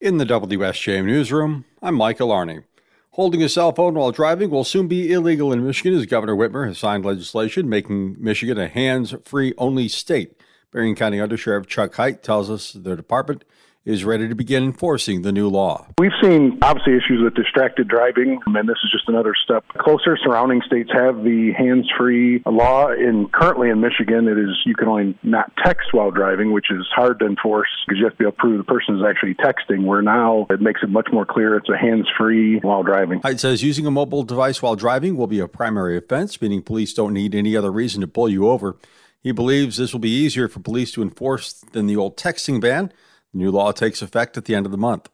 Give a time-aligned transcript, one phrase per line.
[0.00, 2.62] In the WSJM newsroom, I'm Michael Arney.
[3.10, 6.68] Holding a cell phone while driving will soon be illegal in Michigan as Governor Whitmer
[6.68, 10.40] has signed legislation making Michigan a hands free only state.
[10.70, 13.42] Berrien County Under Sheriff Chuck Heit tells us the department
[13.88, 15.86] is ready to begin enforcing the new law.
[15.98, 20.18] We've seen obviously issues with distracted driving, and this is just another step closer.
[20.22, 25.18] Surrounding states have the hands-free law, and currently in Michigan, it is you can only
[25.22, 28.32] not text while driving, which is hard to enforce because you have to be able
[28.32, 29.86] to prove the person is actually texting.
[29.86, 33.22] Where now it makes it much more clear it's a hands-free while driving.
[33.24, 36.92] It says using a mobile device while driving will be a primary offense, meaning police
[36.92, 38.76] don't need any other reason to pull you over.
[39.22, 42.92] He believes this will be easier for police to enforce than the old texting ban.
[43.32, 45.10] New law takes effect at the end of the month.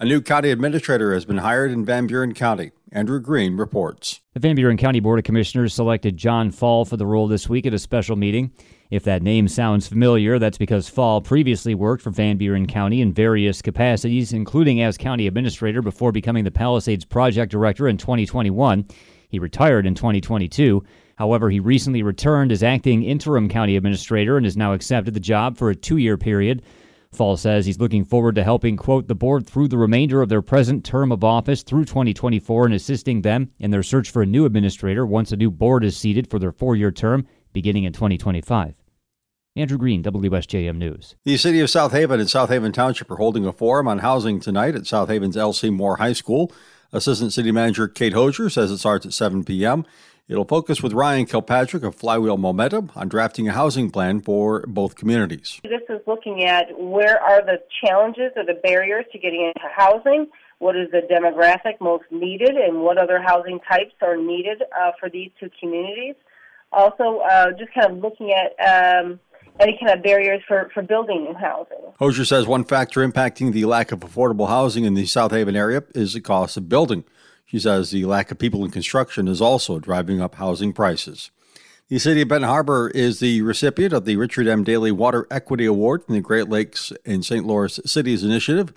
[0.00, 2.70] A new county administrator has been hired in Van Buren County.
[2.92, 4.20] Andrew Green reports.
[4.32, 7.66] The Van Buren County Board of Commissioners selected John Faul for the role this week
[7.66, 8.52] at a special meeting.
[8.90, 13.12] If that name sounds familiar, that's because Faul previously worked for Van Buren County in
[13.12, 18.86] various capacities, including as county administrator before becoming the Palisades project director in 2021.
[19.28, 20.84] He retired in 2022.
[21.16, 25.58] However, he recently returned as acting interim county administrator and has now accepted the job
[25.58, 26.62] for a two year period.
[27.12, 30.42] Faul says he's looking forward to helping, quote, the board through the remainder of their
[30.42, 34.44] present term of office through 2024 and assisting them in their search for a new
[34.44, 38.74] administrator once a new board is seated for their four year term beginning in 2025.
[39.56, 41.16] Andrew Green, WSJM News.
[41.24, 44.38] The city of South Haven and South Haven Township are holding a forum on housing
[44.38, 45.68] tonight at South Haven's L.C.
[45.70, 46.52] Mohr High School.
[46.92, 49.84] Assistant City Manager Kate Hosier says it starts at 7 p.m.
[50.28, 54.94] It'll focus with Ryan Kilpatrick of Flywheel Momentum on drafting a housing plan for both
[54.94, 55.60] communities.
[55.62, 60.28] This is looking at where are the challenges or the barriers to getting into housing,
[60.58, 65.08] what is the demographic most needed, and what other housing types are needed uh, for
[65.08, 66.14] these two communities.
[66.72, 69.18] Also, uh, just kind of looking at um,
[69.60, 71.78] any kind of barriers for, for building new housing.
[71.98, 75.82] Hosier says one factor impacting the lack of affordable housing in the South Haven area
[75.94, 77.04] is the cost of building.
[77.46, 81.30] She says the lack of people in construction is also driving up housing prices.
[81.88, 84.62] The city of Benton Harbor is the recipient of the Richard M.
[84.62, 87.46] Daley Water Equity Award from the Great Lakes and St.
[87.46, 88.74] Lawrence Cities Initiative.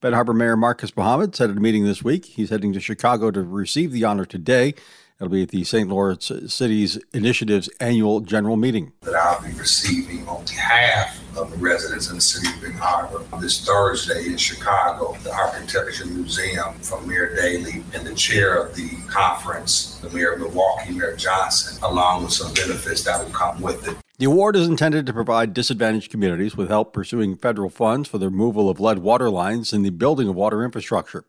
[0.00, 3.32] Benton Harbor Mayor Marcus Muhammad said at a meeting this week he's heading to Chicago
[3.32, 4.74] to receive the honor today.
[5.16, 5.88] It'll be at the St.
[5.88, 8.92] Lawrence Cities Initiative's annual general meeting.
[9.12, 13.22] That I'll be receiving on behalf of the residents in the city of Benton Harbor
[13.42, 18.88] this Thursday in Chicago, the Architecture Museum from Mayor Daley and the chair of the
[19.08, 23.86] conference, the mayor of Milwaukee, Mayor Johnson, along with some benefits that will come with
[23.86, 23.98] it.
[24.16, 28.30] The award is intended to provide disadvantaged communities with help pursuing federal funds for the
[28.30, 31.26] removal of lead water lines and the building of water infrastructure.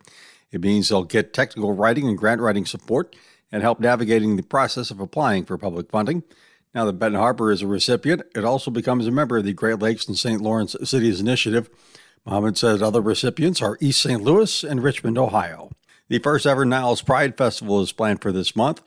[0.53, 3.13] It means they'll get technical writing and grant writing support
[3.51, 6.23] and help navigating the process of applying for public funding.
[6.73, 9.79] Now that Benton Harbor is a recipient, it also becomes a member of the Great
[9.79, 10.41] Lakes and St.
[10.41, 11.69] Lawrence Cities Initiative.
[12.25, 14.22] Muhammad said other recipients are East St.
[14.22, 15.72] Louis and Richmond, Ohio.
[16.09, 18.81] The first ever Niles Pride Festival is planned for this month.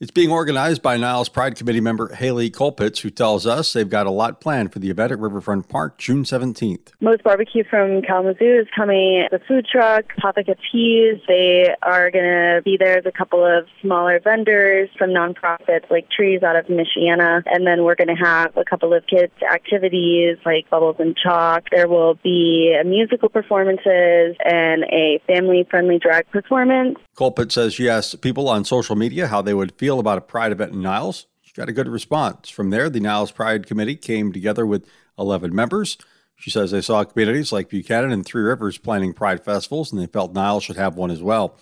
[0.00, 4.06] It's being organized by Niles Pride Committee member Haley Colpitts, who tells us they've got
[4.06, 6.92] a lot planned for the event at Riverfront Park June 17th.
[7.00, 9.26] Moe's Barbecue from Kalamazoo is coming.
[9.32, 12.92] The food truck, Paprika Teas, they are going to be there.
[12.92, 17.42] There's a couple of smaller vendors from nonprofits like Trees out of Michiana.
[17.46, 21.70] And then we're going to have a couple of kids' activities like Bubbles and Chalk.
[21.72, 26.98] There will be musical performances and a family friendly drag performance.
[27.16, 30.52] Colpitts says she asked people on social media how they would feel about a Pride
[30.52, 31.26] event in Niles.
[31.40, 32.50] She got a good response.
[32.50, 34.86] From there, the Niles Pride Committee came together with
[35.18, 35.96] 11 members.
[36.36, 40.06] She says they saw communities like Buchanan and Three Rivers planning Pride festivals, and they
[40.06, 41.56] felt Niles should have one as well.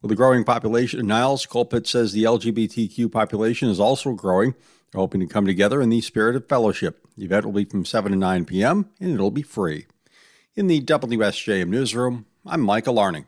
[0.00, 4.54] With the growing population in Niles, Colpitts says the LGBTQ population is also growing.
[4.90, 7.06] They're hoping to come together in the spirit of fellowship.
[7.16, 9.86] The event will be from 7 to 9 p.m., and it'll be free.
[10.54, 13.24] In the WSJM newsroom, I'm Michael Arney.